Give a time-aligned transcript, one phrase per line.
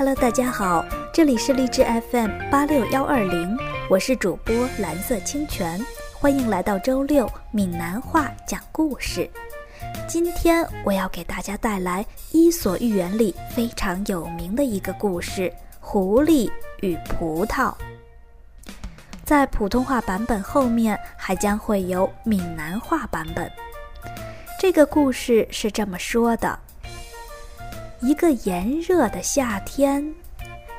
[0.00, 3.54] Hello，大家好，这里是荔枝 FM 八六幺二零，
[3.90, 5.78] 我是主播蓝色清泉，
[6.14, 9.28] 欢迎来到周六闽南话讲故事。
[10.08, 12.02] 今天我要给大家带来
[12.32, 15.42] 《伊索寓言》里非常有名的一个故事
[15.80, 17.70] 《狐狸与葡萄》。
[19.22, 23.52] 在普通话版本后面还将会有闽南话版本。
[24.58, 26.58] 这个故事是这么说的：
[28.02, 30.14] 一个炎热的夏天，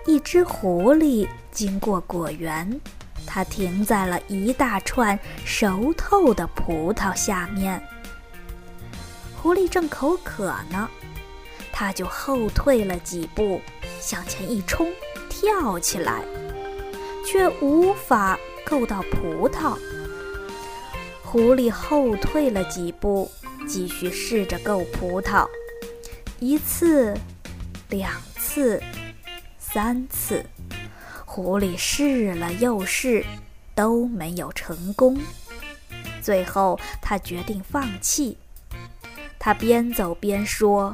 [0.07, 2.81] 一只狐狸经过果园，
[3.27, 7.79] 它停在了一大串熟透的葡萄下面。
[9.39, 10.89] 狐狸正口渴呢，
[11.71, 13.61] 它就后退了几步，
[13.99, 14.91] 向前一冲，
[15.29, 16.23] 跳起来，
[17.23, 18.35] 却无法
[18.65, 19.77] 够到葡萄。
[21.23, 23.29] 狐狸后退了几步，
[23.67, 25.47] 继续试着够葡萄，
[26.43, 27.15] 一次，
[27.89, 28.81] 两次，
[29.59, 30.43] 三次，
[31.23, 33.23] 狐狸试了又试，
[33.75, 35.15] 都没有成功。
[36.19, 38.35] 最后，他决定放弃。
[39.37, 40.91] 他边走边说：“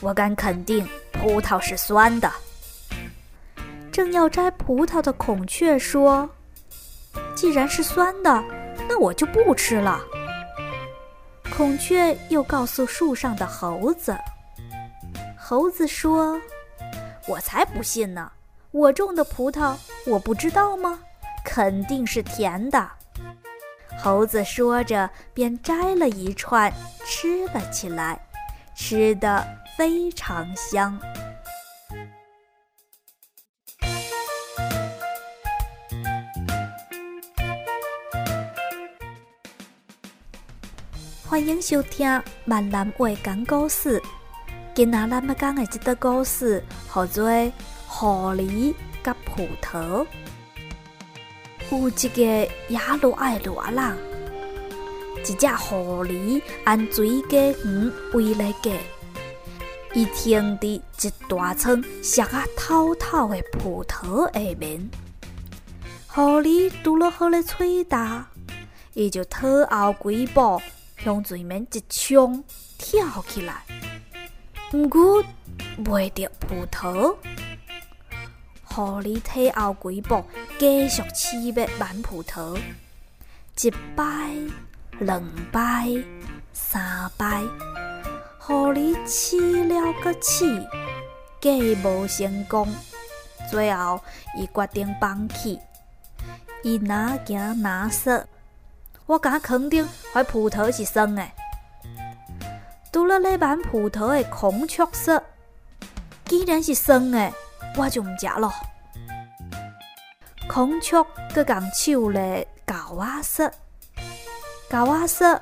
[0.00, 2.30] 我敢肯定，葡萄是酸的。”
[3.90, 6.30] 正要摘葡萄的孔雀说
[7.34, 8.44] ：“既然是酸的，
[8.88, 10.00] 那我就不吃了。”
[11.50, 14.16] 孔雀又告诉树上的猴子
[15.46, 16.40] ：“猴子说，
[17.28, 18.32] 我才不信呢！
[18.70, 20.98] 我种的葡萄，我不知道吗？
[21.44, 22.90] 肯定是甜的。”
[24.02, 26.72] 猴子说着，便摘了一串
[27.04, 28.18] 吃了起来，
[28.74, 30.98] 吃得非常香。
[41.28, 42.08] 欢迎收听
[42.46, 44.00] 《闽南话讲故事》。
[44.74, 46.60] 今仔咱要讲的这个故事，
[46.92, 47.30] 叫做
[47.86, 50.04] 《狐狸甲葡萄》。
[51.70, 52.22] 有一个
[52.66, 53.96] 野路爱热人，
[55.24, 58.72] 一只狐狸按水果园围了家，
[59.94, 64.90] 伊停伫一大串熟啊透透的葡萄下面。
[66.08, 68.26] 狐狸拄了好咧喙大，
[68.94, 70.60] 伊就退后几步
[70.96, 72.42] 向前面一冲，
[72.76, 73.62] 跳起来，
[74.74, 75.24] 毋过
[75.84, 77.14] 袂着葡萄。
[78.64, 80.24] 狐狸退后几步，
[80.58, 82.58] 继续试要满葡萄。
[83.60, 84.04] 一摆、
[84.98, 85.88] 两摆、
[86.52, 87.44] 三摆，
[88.40, 90.66] 狐狸试了个试，
[91.40, 92.66] 计无成功。
[93.48, 94.00] 最后，
[94.36, 95.60] 伊决定放弃。
[96.64, 98.24] 伊哪行哪说
[99.06, 101.24] ：“我敢肯定，块葡萄是酸的。”
[102.94, 105.20] 拄了咧挽葡萄的孔雀说
[106.26, 107.32] ：“既然是酸的。”
[107.76, 108.52] 我就毋食咯。
[110.48, 113.50] 孔雀搁共手咧，狗仔说
[114.70, 115.40] ：“狗仔说，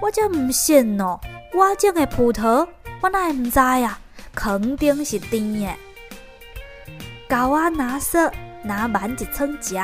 [0.00, 1.20] 我则毋信咯。
[1.52, 2.66] 我种的葡萄，
[3.02, 3.98] 我哪会毋知啊？
[4.34, 5.68] 肯定是甜的。”
[7.28, 8.32] 狗仔拿说，
[8.62, 9.76] 拿满一层食，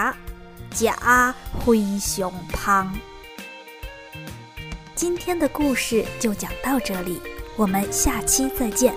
[0.72, 2.98] 食啊非常香。
[5.00, 7.18] 今天的故事就讲到这里，
[7.56, 8.92] 我们下期再见。